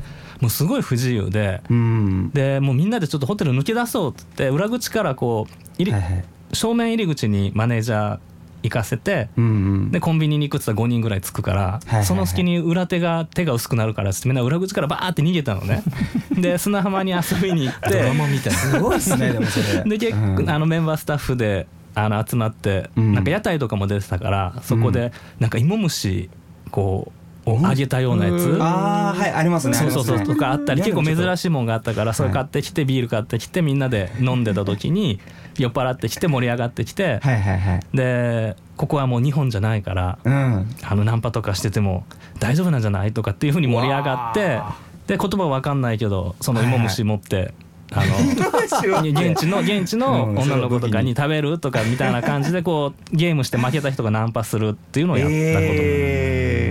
[0.40, 2.30] もうすごい不自由でうん。
[2.32, 6.24] でもうみんなでちょっとホテル抜け出そうっつって裏口からこう入り、はいはい。
[6.52, 8.18] 正面入り口にマネージャー
[8.64, 9.48] 行かせて、うんう
[9.86, 9.90] ん。
[9.90, 15.82] でコンビニに行くっつったら5人ぐらいつくから、はいはいその隙に裏手が手が薄くなるからっつってみんな裏口からバーって逃げたのね。
[16.36, 17.90] で砂浜に遊びに行って。
[17.90, 18.58] ドラマみたいな。
[18.58, 19.84] すごいっすねでもそれ。
[19.96, 20.50] で結構、うん。
[20.50, 23.14] あのメンバースタッフであの集まって、うん。
[23.14, 26.30] なんか屋台とかも出てたからそこでなんか芋虫
[26.70, 30.20] こうを揚げたようなやつ、ああはいありますねそうそうそう。
[30.20, 35.18] とかあったり結構珍しいもんがあったからそれはい買ってきてビール買ってきてみんなで飲んでた時に
[35.58, 37.80] 酔っ払ってきて盛り上がってきてはいはいはい。
[37.94, 40.66] でここはもう日本じゃないからうん。
[40.82, 42.04] あのナンパとかしてても
[42.38, 43.12] 大丈夫なんじゃない？
[43.12, 44.60] とかっていうふうに盛り上がって
[45.08, 47.54] で言葉わかんないけどその芋虫持って。
[47.94, 48.14] あの
[49.10, 50.38] 現地の現地のうん。
[50.38, 56.61] 女の子とかに食べるとかみたいな感じでこうゲームして負けた人がナンパするっていうのをやったことえ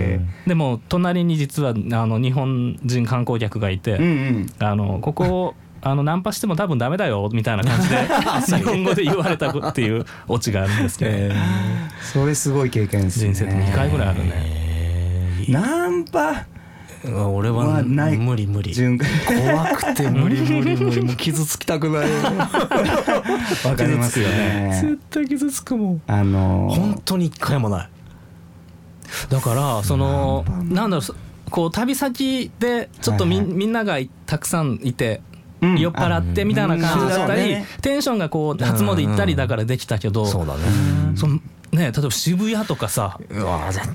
[0.46, 1.74] でも隣に実はあ
[2.06, 4.46] の日本人観光客がいて、ーうんうん。
[4.66, 5.54] あのここ
[5.84, 7.96] あのナンパしても多分ダメだよみたいな感じで
[8.56, 11.34] 日本語で言われたっていうオチがあるんですけど、
[12.12, 13.34] それすごい経験ですね。
[13.34, 14.30] 人生で2回ぐらいあるね。
[14.34, 16.46] えナンパ？
[17.04, 18.16] ー俺ははない。
[18.16, 18.72] 無理無理。
[18.72, 21.02] 順怖くて無理無理無理。
[21.02, 22.08] もう傷つきたくない。
[22.08, 24.78] わかりますよね。
[24.80, 26.02] 絶対傷つくもん。
[26.06, 26.74] あのー。
[26.74, 27.88] 本当に一回もない
[29.28, 31.14] だからそのなんだろうそ
[31.50, 33.54] こう旅先でちょっとみ,、はいはい。
[33.54, 35.20] みんながたくさんいて
[35.60, 35.78] うん。
[35.78, 40.62] 酔っ払ってみたいな感じだったり、テンションがこう初詣行ったりだからできたけど、そうだね。
[41.14, 41.40] そのね
[41.72, 43.18] 例えば渋谷とかさ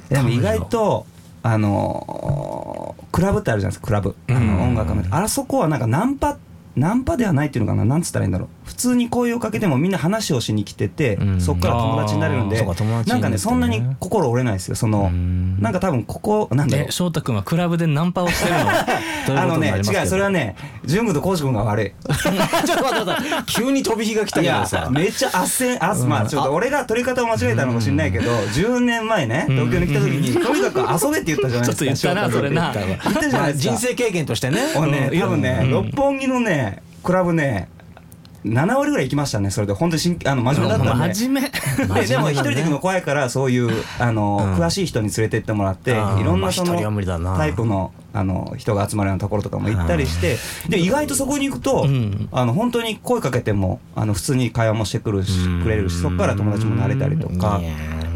[0.09, 1.05] でも意外と
[1.43, 4.15] あのークラブってあるじゃないですかクラブ。
[4.29, 5.03] あのうん音楽の。
[5.09, 6.37] あそこはなんかナンパ
[6.77, 7.83] ナンパではないっていうのかな？
[7.85, 8.49] なんつったらいいんだろう？
[8.65, 11.41] 普通に声をかけてもみんな話をしに来てて、うん。
[11.41, 12.63] そっから友達になれるんで。
[13.05, 14.75] なんかねそんなに心折れないですよ。
[14.75, 15.59] そのうん。
[15.59, 16.85] なんか多分ここなんだろう。
[16.87, 18.55] え翔太君はクラブでナンパをしてる
[19.33, 19.41] の？
[19.41, 21.91] あのね違うそれはね純君と浩司君が悪い。
[22.15, 23.51] ちょっと待って待って。
[23.51, 24.89] 急に飛び火が来たけどさ。
[24.91, 26.07] めっちゃあっせんあうん。
[26.07, 32.73] まあちょっと俺が取り方を間違えたのかもしれないけど10年前ね東京に来た時にとにかく遊べって言ったじゃないですかちょっと言ったなそれな。
[32.73, 33.75] 言ったじゃないですか。
[33.75, 34.59] 人生経験としてね。
[34.77, 35.71] 俺ねうん多分ねうん。
[35.71, 36.66] 六本木のね
[37.07, 37.69] クラブね
[38.43, 39.71] 7割ぐらい行きましたねそれで。
[39.71, 41.13] 本当に真あの真面目だったんで。
[41.15, 41.49] 真面目。
[42.01, 44.61] ででも一人で行くの怖いからそういうあの、うん。
[44.61, 46.75] 詳しい人に連れてってもらっていろんなその
[47.37, 50.37] タイプのあの人が集まるようなところとかも行ったりして
[50.69, 52.27] で意外とそこに行くと、うん。
[52.33, 57.61] あの本当に声かけてもあの普通に会話もしてくるしうんくれるしそこから友達もなれたりとか。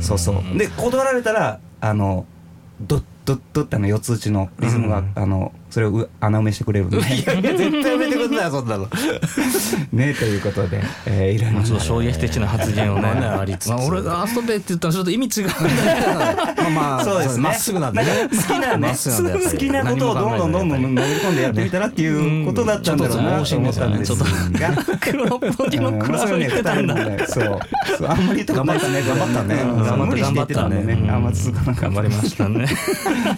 [0.01, 0.57] そうそう。
[0.57, 2.25] で断られたらあの
[2.81, 8.87] ドッドッドッってあの四つ打ちのリズムが、あのそれをう穴埋めしてくれるんで いやいや絶対やめてくんなよ そんなの。
[9.93, 13.69] ねということで、えー、いろいろまあ衝撃的な発言をね、まありつつ。
[13.69, 15.53] まあ俺が遊べって言ったらちょっと意味違うま
[16.67, 17.43] あまあそうですね。
[17.43, 18.29] まっすぐなんでね。
[18.29, 24.25] 好きなねまっすぐなんでやっぱり好きなことをどんどんどんどん飲み込んでやってみたらっていうことだったんだろうなと思ったんですが。
[24.99, 26.97] 黒っぽいのクラブに行ってたんだ、う。
[26.99, 27.59] んそう。
[27.97, 28.07] そう。
[28.09, 30.05] あんまり言ったね頑張ったねう。
[30.05, 32.67] ん無理して言ってたんでねあんま続かなかった頑張りましたね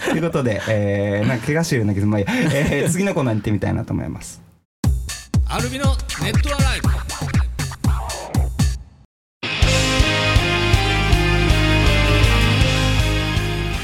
[0.09, 0.23] という。
[0.23, 1.87] ことで、えー、なんか怪我してるよう。
[1.87, 4.41] なけどまあいいや、えー、次のコーナーに行ってみたいなと思います。
[5.47, 5.85] アルビの
[6.21, 6.89] ネットアライブ。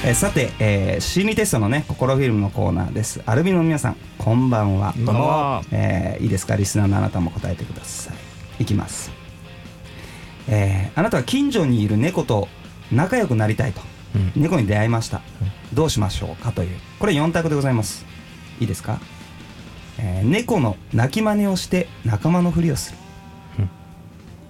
[0.06, 3.22] えーさて、えー、心理テストのね心フィルムのコーナーです。
[3.26, 4.94] アルビノの皆さんこんばんは。
[4.94, 5.62] こんばんは。
[5.72, 6.56] えーいいですか？
[6.56, 8.12] リスナーのあなたも答えてくださ
[8.60, 8.64] い。
[8.64, 9.12] いきます。
[10.48, 12.48] えーあなたは近所にいる猫と
[12.92, 13.82] 仲良くなりたいと、
[14.36, 15.22] 猫に出会いました、
[15.74, 16.78] どうしましょうかという。
[16.98, 18.04] これ4択でございます
[18.60, 19.00] いいですか、
[19.98, 22.98] えー猫の鳴き真似をして仲間のふりをする、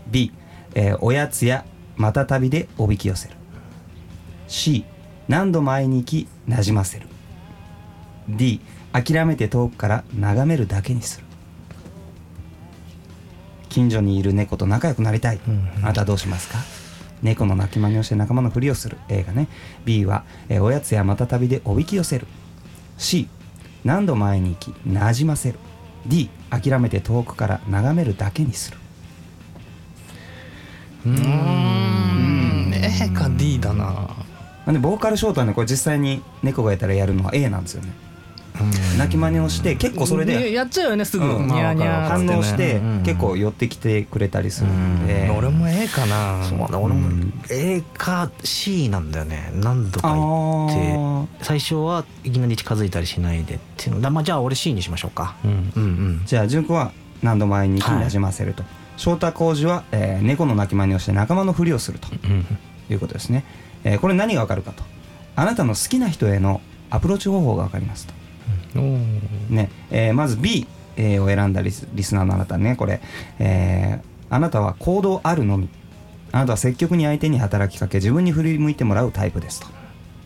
[0.10, 0.32] B、
[0.74, 3.36] えーおやつやまた旅でおびき寄せる。
[4.48, 4.86] C
[5.28, 7.08] 何度も会いに行きなじませる。
[8.28, 11.26] D 諦めて遠くから眺めるだけにする。
[13.70, 15.40] 近所にいる猫と仲良くなりたい、
[15.84, 16.58] あなたはどうしますか？
[17.22, 18.98] 猫の鳴き真似をして仲間のふりをする。
[19.10, 19.48] A がね。
[19.86, 22.26] B は、えーおやつやまた旅でおびき寄せる。
[22.98, 23.28] C
[23.84, 25.60] 何度も会いに行きなじませる。
[26.06, 28.78] D 諦めて遠くから眺めるだけにする。
[31.06, 32.74] うーん。
[32.74, 34.10] A か D だな。
[34.66, 37.92] なんでボーカルショートはねこれ実際に猫がいたらやるのは A なんですよね
[38.98, 43.04] 鳴き真似をして結構それでやっちゃうよねすぐ、反応してうん。
[43.04, 45.30] 結構寄ってきてくれたりするんで。
[45.36, 46.44] 俺も A かな。
[46.44, 47.10] そうだ俺も
[47.50, 49.52] A か C なんだよね。
[49.56, 51.44] 何度か言って。
[51.44, 54.02] 最初はいきなり近づいたりしないでっていうの。
[54.02, 55.36] だまあじゃあ俺 C にしましょうか。
[55.46, 55.52] うん。
[55.76, 56.22] うんうん。
[56.26, 56.92] じゃあ純子は
[57.22, 58.64] 何度も会いになじませると、
[58.98, 62.08] 翔太浩二は、えー猫の鳴き真似をして仲間のふりをすると。
[62.24, 62.46] うん。
[62.90, 63.44] いうことですね、
[63.84, 64.84] えーこれ何がわかるかと。
[65.36, 68.14] あなたの好きな人へのアプローチ方法がわかりますと
[68.76, 73.02] ねえーまず B、えーを選んだリスリスナーのあなたねこれ、
[73.40, 75.70] えーあなたは行動あるのみ。
[76.32, 79.66] あなたは積極に相手に働きかけ自分に振り向いてもらうタイプですと。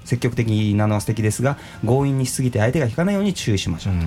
[0.04, 4.00] 積極的なのは素敵ですが強引にしすぎて相手が引かないように注意しましょうと、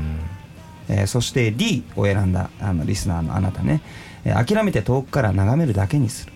[0.90, 3.80] えーそして D を選んだあのリスナーのあなたね、
[4.26, 6.32] えー諦めて遠くから眺めるだけにする。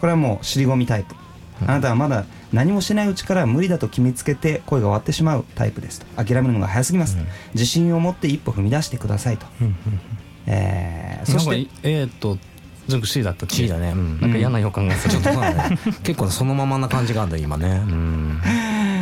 [0.00, 1.16] これはもう尻込みタイプ
[1.66, 6.06] あなたはまだ何もしないうちから無理だと決めつけて声が終わってしまうタイプですと。
[6.22, 7.16] 諦めるのが早すぎます、
[7.54, 9.46] 自信を持って一歩踏み出してくださいと、
[10.46, 12.38] えーそそししてて A と
[12.88, 13.46] 純子 C だった。
[13.46, 13.90] っけ C だね。
[13.90, 14.20] うん。
[14.20, 15.14] なんか嫌な予感がする。
[15.14, 15.78] ちょっとそうだね。
[16.02, 17.82] 結構そのままな感じがあるんだ今ね。
[17.86, 18.40] うん。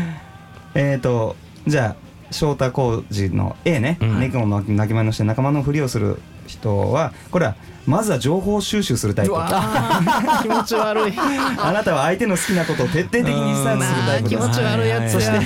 [0.74, 4.20] えーとじゃあ翔太浩二の A ね、うん。
[4.20, 7.54] 猫の鳴き真似をして仲間のふりをする人はこれは
[7.88, 9.32] まずは情報収集するタイプ。
[10.42, 11.14] 気持ち悪い。
[11.56, 15.10] あなたは相手の好きなことを徹底的にリサーチするタイプ気持ち悪いやつや。
[15.10, 15.40] そして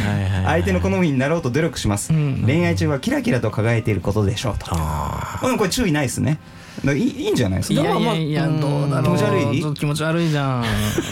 [0.45, 2.43] 相手の好みになろうと努力します、うん。
[2.45, 6.39] 恋愛中はキラキラと輝いていることでしょうと、あうん、これ注意ないですね
[6.95, 7.81] いいいいんじゃないですか？
[7.81, 9.17] いやいやいやまあどうだろう。
[9.17, 9.61] 気持ち悪い？
[9.61, 10.65] ちょっと気持ち悪いじゃん。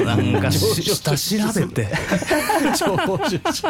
[0.04, 1.88] なんかし 下調べて。
[2.72, 3.62] あ情報収集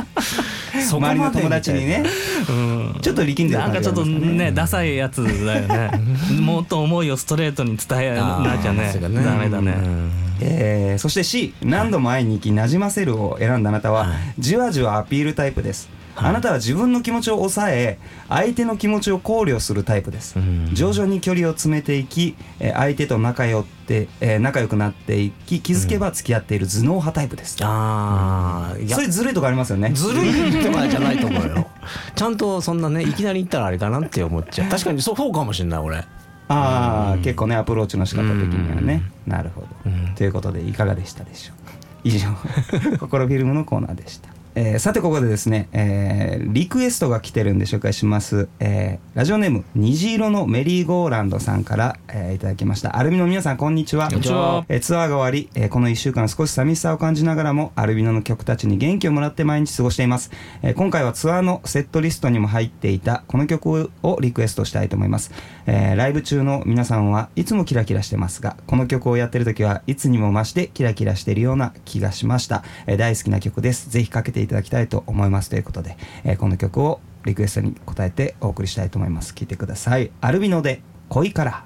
[0.89, 2.05] そこまで周りの友達にね。
[2.49, 2.99] うん。
[3.03, 5.91] ちょっと力んでるなんかちょっとねダサいやつだよね。
[6.41, 8.91] もっと思いをストレートに伝えなきゃね。
[8.93, 9.73] そうかダメだね。
[9.77, 10.11] うん
[10.43, 14.17] えーそして C 何度も会いに行きなじませるを選んだあなたは、はい。
[14.39, 15.89] じわじわアピールタイプです、
[16.23, 20.71] あなたは自分の気持ちを抑え相手の気持ちを考慮するタイプです、うん。
[20.73, 28.97] 徐々に距離を詰めていきえー相手と仲良って、えー仲良くなっていき気づけば付き合っている頭脳派タイプです、ああ、いや。
[28.97, 29.91] そういうずるいとこありますよね。
[29.91, 31.67] ずるいとかじゃないと思うよ。
[32.15, 34.69] ちゃんとそんなねいきなり言ったらあれかなって思っちゃう。
[34.71, 35.97] 確かにそうかもしれない俺。
[35.97, 36.05] あ
[36.49, 37.23] あ、うん。
[37.23, 40.15] 結構ねアプローチの仕方的にはね、なるほど、うん。
[40.15, 41.73] ということでいかがでしたでしょうか。
[42.05, 42.29] 以上
[42.99, 52.97] 心フィルムのコーナーでしたえーさてここでですね、えーリクエストが来てるんで紹介します、えーラジオネーム虹色のメリーゴーランドさんから、えーいただきました。
[52.97, 54.09] アルビノの皆さんこんにちは。
[54.09, 54.65] こんにちは。
[54.69, 60.31] えーツアーが終わり、えーこの1週間少し寂しさを感じながらもアルビノの曲たちに元気をもらって毎日過ごしています、
[60.63, 65.31] えー今回はツアーのセットリストにも入っていたこの曲をリクエストしたいと思います、
[65.67, 73.89] えーライブ中の皆さんはいつもキラキラしてますがこの曲をやってる時はいつにも増してキラキラしているような気がしました、えー大好きな曲です。
[73.89, 79.35] ぜひかけていただきたいと思いますということで、えーこの曲をリクエストに応えてお送りしたいと思います。
[79.35, 80.11] 聴いてください。
[80.21, 81.65] アルビノで恋から。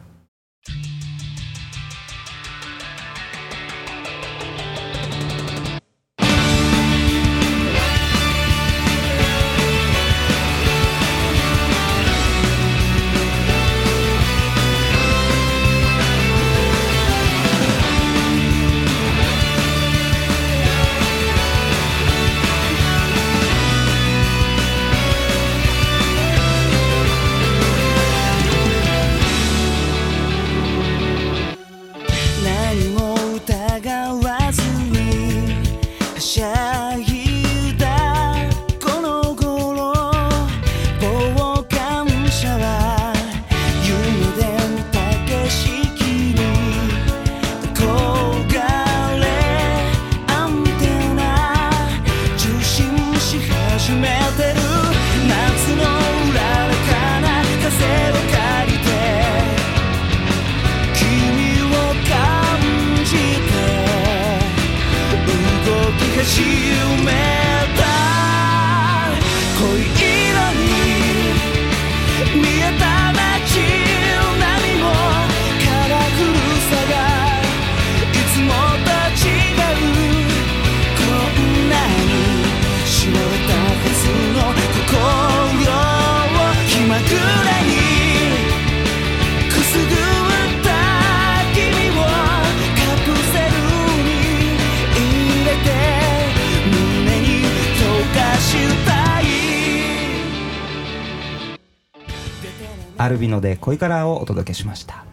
[103.04, 105.04] アルビノで恋からをお届けしました。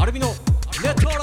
[0.00, 0.26] アルビノ
[0.82, 1.20] ネットライ。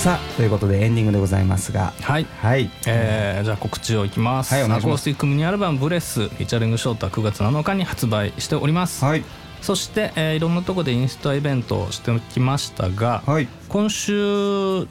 [0.00, 1.92] さあということでエンディングでございますが。
[2.00, 2.24] はい。
[2.24, 2.68] はい。
[2.88, 4.90] えーじゃあ告知をいきます,、はいお願いします。
[4.90, 9.22] アコースティックミニアルバム「ブレス」フィーチャリングショートは9月7日に発売しております、はい。
[9.62, 13.46] そして、えーいろんなところでインスタイベントをしてきましたが、はい。
[13.68, 14.88] 今週うん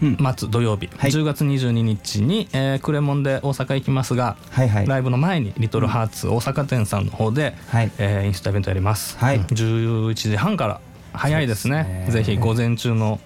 [0.00, 1.10] 末土曜日、はい。
[1.10, 4.86] 10月22日に、えークレモンで大阪行きますが、はいはい。
[4.86, 7.90] ライブの前にリトルハーツ大阪店さんの方で、はい。
[7.98, 9.40] えーインスタイベントやります、はい。
[9.40, 10.80] 11時半から
[11.12, 12.04] 早いですね。
[12.06, 12.22] ですね。
[12.24, 13.20] ぜひ午前中の、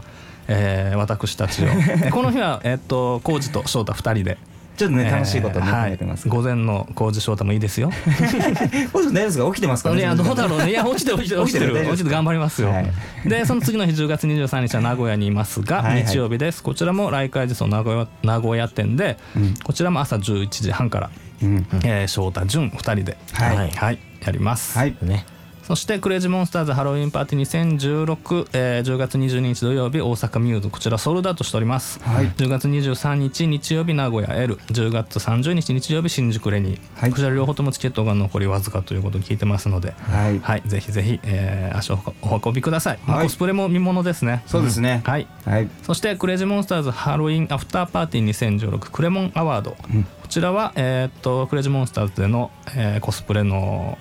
[0.49, 1.67] えー私たちを。
[1.67, 4.39] で この日は、えっと浩二と翔太2人で、
[4.77, 7.91] ちょっとね楽しいことをね考えーはいえてます午前の浩二翔太もいいですよ。
[7.91, 12.93] 大丈夫ですか起きてますかいやどうだろうねいや落ちてる落ちてる落ちて頑張りますよ、はい。
[13.27, 16.07] でその次の日10月23日は名古屋にいますが、はいはい。
[16.07, 16.63] 日曜日です。
[16.63, 19.55] こちらも来会時の名古屋名古屋店で、うん。
[19.63, 21.11] こちらも朝11時半から、
[21.43, 21.67] うん。
[21.85, 23.71] えー翔太潤2人ではい。
[23.71, 24.97] はい、やります、はい。
[25.03, 25.27] ね
[25.73, 32.27] そしてクレイジーモンスターズハロウィンパーティー2016、えー10月22日土曜日大阪ミューズこちらソールドアウトしております、はい。
[32.33, 37.11] 10月23日日曜日名古屋 L10 月30日日曜日新宿レニー、はい。
[37.11, 40.41] こちら両方ともチケットが残りわずかということを聞いてますので、はい。
[40.41, 43.27] はい、ぜひぜひ、えー足をお運びください、まあはい。
[43.29, 44.43] コスプレも見ものですね。
[44.47, 44.97] そうですね。
[44.97, 45.01] ん。
[45.01, 45.27] はい。
[45.47, 45.71] はい。
[45.85, 50.05] そしてクレイジーモンスターズハロウィンアフターパーティー2016クレモンアワード、うん。
[50.05, 53.97] こちらは、えーっとクレイジーモンスターズでの、えーコスプレの、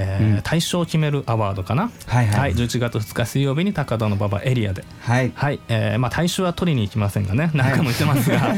[0.00, 0.42] えーうん。
[0.42, 1.90] 大賞を決めるアワードかな？
[2.06, 2.54] はいはい。
[2.54, 4.84] 11月2日水曜日に高田の馬場エリアで。
[5.00, 5.32] はい。
[5.34, 8.54] はい、えーまあ大賞は取りに行きませんがね何回も言ってますが、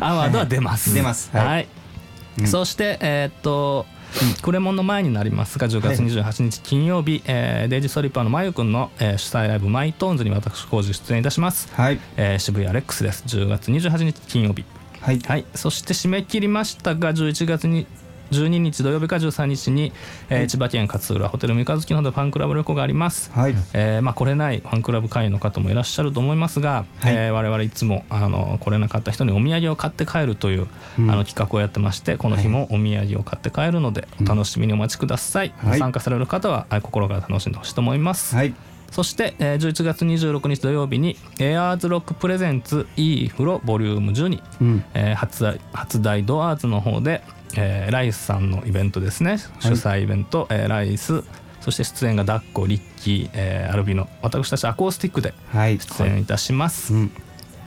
[0.00, 1.30] アワードは出ます、出ます。
[1.36, 1.68] は、はい。
[2.38, 2.46] うん。
[2.46, 3.86] そしてえーっと
[4.42, 11.98] クレモンの前になりますが10月28日金曜日、えーデイジーストリッパーのまゆくんの、えー主催ライブマイトーンズに私コージ出演いたします、はい。
[12.16, 13.24] えー渋谷レックスです。
[13.26, 14.64] 10月28日金曜日。
[15.00, 15.18] はい。
[15.18, 15.44] はい。
[15.54, 17.86] そして締め切りましたが11月に
[18.34, 19.92] 12日土曜日か13日に、
[20.28, 23.30] えー千葉県勝浦ホテル三日月の方でファンクラブ旅行があります。
[23.32, 23.54] はい。
[23.72, 27.14] えーまあ、来れないファンクラブ会員の方もいらっしゃると思いますが、はい。
[27.14, 30.66] えー我々いつもあの来れなかった人にお土産を買って帰るという、
[30.98, 31.10] うん。
[31.10, 35.78] あの企画をやってましてこの日もお土産を買って帰るのでお楽しみにお待ちください、はい。
[35.78, 38.54] 参加される方はあ心から楽しんでほしいと思います、はい。
[38.90, 44.84] そして、えー11月26日土曜日にエアーズロックプレゼンツ E フロボリューム12、うん。
[44.94, 47.22] えー初代初代ドアーズの方で、
[47.56, 49.38] えーライスさんのイベントですね。
[49.60, 51.22] 主催イベント、えーライス
[51.60, 54.08] そして出演がダッコリッキー、えーアルビノ。
[54.22, 55.78] 私たちアコースティックではい。
[55.78, 57.12] 出演いたします、うん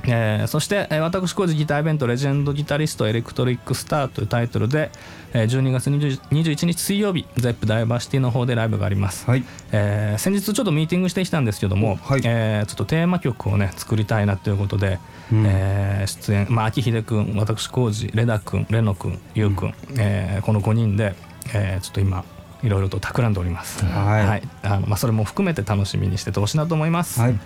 [0.08, 4.92] えーそして、えー私工事ギターイベント「レジェンドギタリストエレクトリックスター」というタイトルで、
[5.34, 9.44] えー12月20 21日水曜日 ZEP ダイバーシティの方でライブがあります、はい。
[9.72, 12.22] えー先日ちょっとミーティングしてきたんですけども、はい。
[12.24, 15.00] えーちょっとテーマ曲をね作りたいなということで、
[15.32, 15.44] うん。
[15.46, 21.16] えー出演、まあ、秋秀君私浩二レダ君レノ君ゆう君、えーこの5人で、
[21.54, 22.24] えーちょっと今
[22.64, 24.42] いろいろと企んでおります、はい。
[24.64, 27.40] あのまあ、それも含めて楽しみにしててほしいなと思います、はい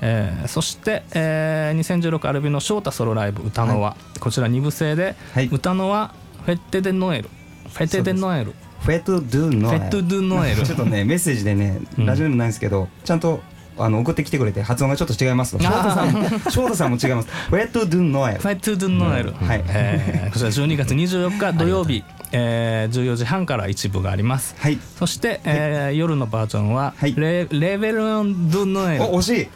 [0.00, 5.48] えーそして、えー2016アルビの翔太ソロライブ歌のは、こちら2部制で、はい。
[5.52, 6.12] 歌のは
[6.44, 7.28] フェッテ・デ・ノエル。
[7.72, 8.54] フェッテ・デ・ノエル。
[8.80, 10.62] フェトゥドゥノフェット・ドゥ・ノエル。
[10.64, 12.06] ちょっとねメッセージでねうん。
[12.06, 13.40] ラジオでもないんですけどちゃんと
[13.76, 15.62] あの送ってきてくれて発音がちょっと違いますと。
[15.62, 17.28] 翔太さんも翔太さんも違います。
[17.50, 18.40] フェトゥドゥノエル。
[18.40, 19.64] ファイト・ドゥ・ノエル、はい。
[19.68, 24.54] えーこちら12月24日土曜日、えー14時半から一部があります。
[24.58, 24.78] はい。
[24.98, 27.14] そして、えー夜のバージョンは、はい。
[27.16, 29.04] レレベロン・ドゥ・ノエル。
[29.04, 29.48] お惜しい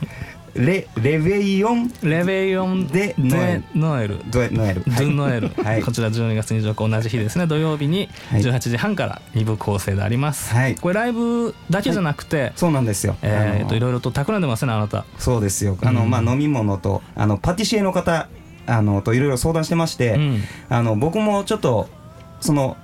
[0.55, 3.65] レレベイオンレベヨン・でデ・ノエル。
[3.75, 4.19] ノエル。
[4.31, 5.83] ドゥノエル、はい。
[5.83, 7.47] こちら12月24日同じ日ですね。
[7.47, 8.43] 土曜日にはい。
[8.43, 10.75] 18時半から2部構成であります、はい。
[10.77, 13.17] これライブだけじゃなくて、そうなんですよ。
[13.23, 15.07] えー、あのといろいろと企んでますねあなた。
[15.19, 15.79] そうですよ。
[15.83, 16.11] あの、うん。
[16.11, 18.29] まあ飲み物とあのパティシエの方
[18.67, 20.43] あのといろいろ相談してまして、うん。
[20.69, 21.89] あの僕もちょっと
[22.41, 22.77] その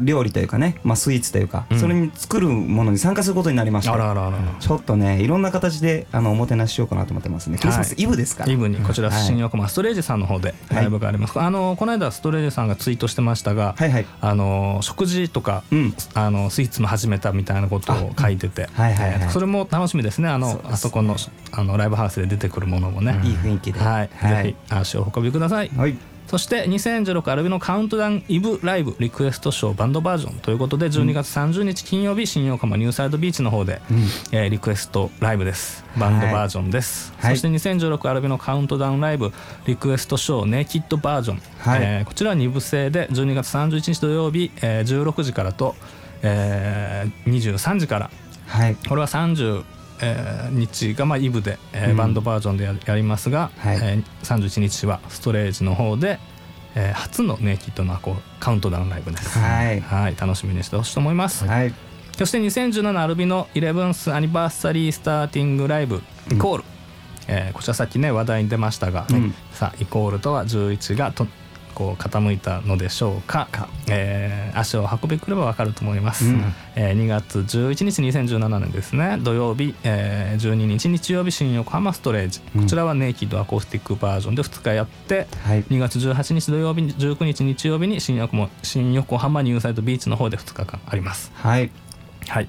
[0.00, 1.78] 料理というかね、まあ、スイーツというか、うん。
[1.78, 4.38] それに作るものに参加することになりましてあらあらあら。
[4.60, 7.58] ちょっとねいろんな形であのおもてなししようかなと思ってますね。
[7.58, 14.06] クリスマスイブですから、イブにこちらはい新横浜ストレージさんの方でライブがあります、あのこの間ストレージさんがツイートしてましたが、はいはい。
[14.20, 15.94] あの食事とか、うん。
[16.14, 19.20] あのスイーツも始めたみたいなことを書いてて、はいはいはい。
[19.22, 20.28] えーそれも楽しみですね。
[20.28, 21.16] あのあそこの
[21.52, 23.80] あのライブハウスで出てくるものもね、いい雰囲気で。
[23.80, 24.44] はい、はい。
[24.44, 30.34] ぜひ足をお運びください、はいそして2016アルビのカウントダウンイブライブリクエストショーバンドバージョン。
[30.40, 33.98] ということで12月30日金曜日新横浜ニューサイドビーチの方で、うん。
[34.32, 35.84] えーリクエストライブです。
[35.98, 37.36] バンドバージョンです、はい。
[37.36, 39.32] そして2016アルビのカウントダウンライブ
[39.66, 41.80] リクエストショーネイキッドバージョン、はい。
[41.82, 45.76] えーこちらは2部制で12月31日土曜日、えー16時からと、
[46.22, 48.10] えー23時から。
[48.46, 48.76] はい。
[48.88, 49.62] これは30、
[50.00, 51.96] えー日がまあイブで、えーうん。
[51.96, 53.76] バンドバージョンでややりますが、はい。
[53.76, 56.18] えー31日はストレージの方で、
[56.74, 59.38] えー初のネイキッドなこうカウントダウンライブです。
[59.38, 59.80] はい。
[59.80, 61.44] はい、楽しみにしてほしいと思います。
[61.46, 61.74] はい。
[62.16, 66.64] そして2017アルビの 11th アニバーサリースターティングライブイコール、
[67.26, 69.34] えーこちらさっきね話題に出ましたが、うん。
[69.52, 71.26] さあイコールとは11がと
[71.74, 73.48] こう傾いたのでしょうか。
[73.88, 76.54] えー足を運びくればわかると思います、うん。
[76.76, 79.18] えー2月11日2017年ですね。
[79.20, 82.62] 土曜日、えー12日日曜日新横浜ストレージ、うん。
[82.62, 85.64] こちらはネイキッドアコースティックバージョンで2日やってはい。
[85.64, 91.32] 2月18日土曜日19日日曜日に新横浜新横浜ニューサイドビーチの方で2日間あります。
[91.34, 91.70] はい。
[92.28, 92.48] はい。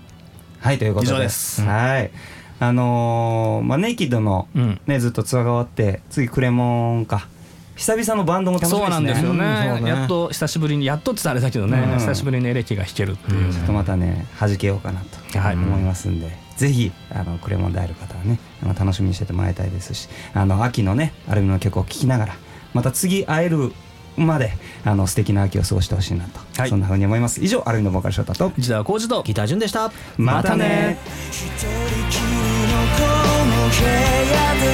[0.60, 1.62] はいということで以上です。
[1.62, 2.12] はい。
[2.60, 4.82] あのーまあネイキッドのうん。
[4.86, 7.28] ねずっとツアーが終わって次クレモンか
[7.76, 8.86] 久々のバンドも楽しみね。
[8.86, 15.08] そうなんですよね,うんね、やっと久しぶりにやっとってたあれだけどね、うん、久しぶりにエレキが弾けるっていう、うん、ちょっとまたね弾けようかなと
[15.38, 22.36] 思いますんで、はい、ぜひあのクレモンである方はねあの楽しみにしててもらいたいですしあの秋のねアルミの曲を聴きながら
[22.74, 23.74] また次会える
[24.18, 24.54] まで
[24.86, 27.44] あの素敵な秋を過ごしてほしいなと、はい、そんなふうに思います。
[27.44, 29.92] 以上アルミのボーカルショータと内田浩二とギター潤でした。
[30.16, 30.98] またね。
[31.30, 31.68] 一人
[32.10, 32.24] きり
[32.72, 33.02] のこ
[33.44, 34.72] の部屋でれ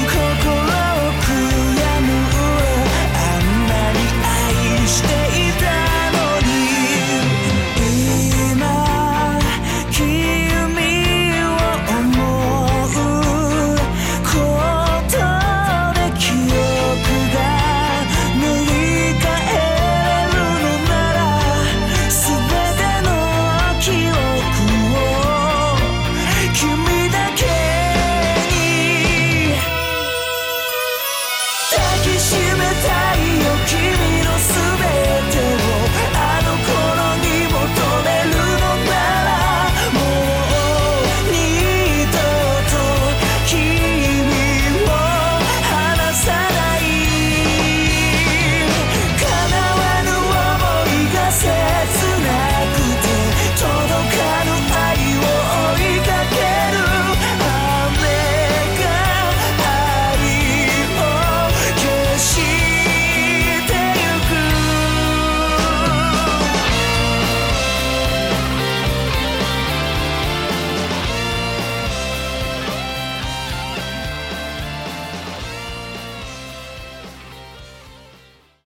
[0.00, 0.01] い